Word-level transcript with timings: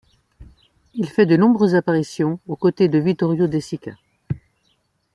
Il 0.95 1.07
fait 1.07 1.27
de 1.27 1.37
nombreuses 1.37 1.75
apparitions 1.75 2.39
aux 2.47 2.55
côtés 2.55 2.87
de 2.89 2.97
Vittorio 2.97 3.45
De 3.45 3.59
Sica. 3.59 3.95